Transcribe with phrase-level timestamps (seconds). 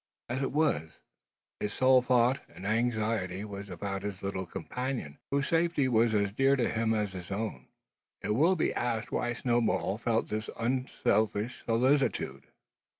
[0.29, 0.89] As it was,
[1.59, 6.55] his sole thought and anxiety was about his little companion, whose safety was as dear
[6.55, 7.67] to him as his own.
[8.23, 12.47] It will be asked why Snowball felt this unselfish solicitude.